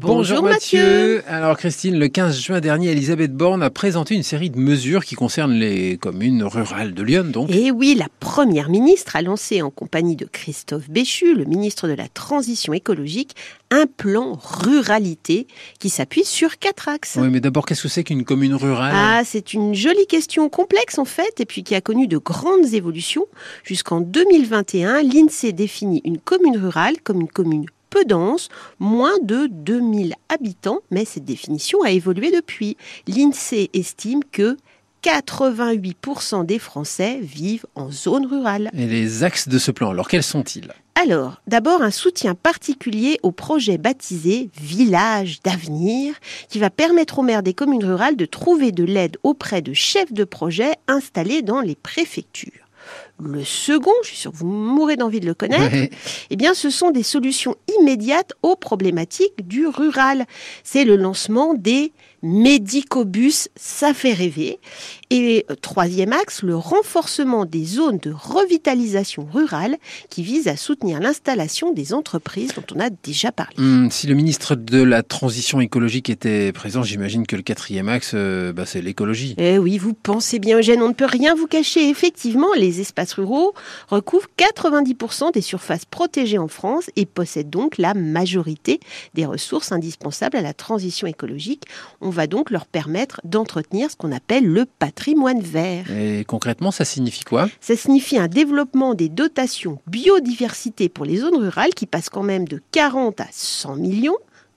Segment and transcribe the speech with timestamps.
[0.00, 1.22] Bonjour, Mathieu.
[1.28, 5.14] Alors Christine, le 15 juin dernier, Elisabeth Borne a présenté une série de mesures qui
[5.14, 7.26] concernent les communes rurales de Lyon.
[7.30, 7.48] Donc.
[7.52, 11.92] Et oui, la première ministre a lancé en compagnie de Christophe Béchu, le ministre de
[11.92, 13.36] la Transition écologique,
[13.70, 15.46] un plan ruralité
[15.78, 17.16] qui s'appuie sur quatre axes.
[17.20, 18.94] Oui, mais d'abord, qu'est-ce que c'est qu'une commune rurale?
[18.96, 22.74] Ah, c'est une jolie question complexe en fait, et puis qui a connu de grandes
[22.74, 23.26] évolutions.
[23.62, 28.48] Jusqu'en 2021, l'INSEE définit une commune rurale comme une commune peu dense,
[28.80, 32.76] moins de 2000 habitants, mais cette définition a évolué depuis.
[33.06, 34.56] L'INSEE estime que
[35.04, 38.68] 88% des Français vivent en zone rurale.
[38.76, 40.72] Et les axes de ce plan, alors quels sont-ils?
[40.96, 46.14] Alors, d'abord un soutien particulier au projet baptisé Village d'avenir,
[46.48, 50.12] qui va permettre aux maires des communes rurales de trouver de l'aide auprès de chefs
[50.12, 52.64] de projet installés dans les préfectures.
[53.22, 55.94] Le second, je suis sûre que vous mourrez d'envie de le connaître,
[56.30, 60.26] eh bien, ce sont des solutions immédiates aux problématiques du rural.
[60.62, 61.92] C'est le lancement des
[62.24, 64.58] médicobus, ça fait rêver.
[65.10, 69.76] Et euh, troisième axe, le renforcement des zones de revitalisation rurale
[70.08, 73.54] qui vise à soutenir l'installation des entreprises dont on a déjà parlé.
[73.58, 78.12] Hum, si le ministre de la Transition écologique était présent, j'imagine que le quatrième axe,
[78.14, 79.34] euh, bah, c'est l'écologie.
[79.36, 81.90] Eh oui, vous pensez bien, Eugène, on ne peut rien vous cacher.
[81.90, 83.52] Effectivement, les espaces ruraux
[83.88, 88.80] recouvrent 90% des surfaces protégées en France et possèdent donc la majorité
[89.14, 91.62] des ressources indispensables à la transition écologique.
[92.00, 95.90] On va donc leur permettre d'entretenir ce qu'on appelle le patrimoine vert.
[95.90, 97.48] Et concrètement, ça signifie quoi?
[97.60, 102.46] Ça signifie un développement des dotations biodiversité pour les zones rurales qui passent quand même
[102.46, 104.16] de 40 à 100 millions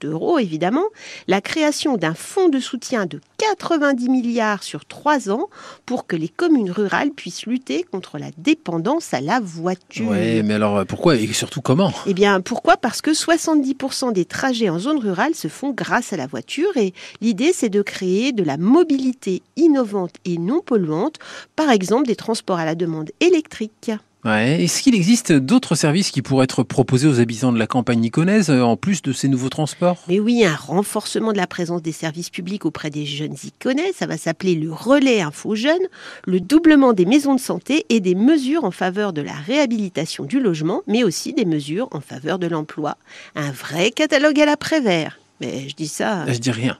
[0.00, 0.84] d'euros évidemment,
[1.26, 5.48] la création d'un fonds de soutien de 90 milliards sur trois ans
[5.86, 10.08] pour que les communes rurales puissent lutter contre la dépendance à la voiture.
[10.10, 11.92] Oui, mais alors pourquoi et surtout comment?
[12.06, 12.76] Eh bien pourquoi?
[12.76, 16.94] Parce que 70% des trajets en zone rurale se font grâce à la voiture et
[17.20, 21.16] l'idée c'est de créer de la mobilité innovante et non polluante,
[21.56, 23.92] par exemple des transports à la demande électrique.
[24.24, 28.50] Est-ce qu'il existe d'autres services qui pourraient être proposés aux habitants de la campagne niconaise
[28.50, 29.98] euh, en plus de ces nouveaux transports?
[30.08, 34.06] Mais oui, un renforcement de la présence des services publics auprès des jeunes iconais, ça
[34.06, 35.86] va s'appeler le relais info jeunes,
[36.26, 40.40] le doublement des maisons de santé et des mesures en faveur de la réhabilitation du
[40.40, 42.96] logement, mais aussi des mesures en faveur de l'emploi.
[43.34, 45.18] Un vrai catalogue à l'après-vert.
[45.40, 46.30] Mais je dis ça.
[46.30, 46.78] Je dis rien.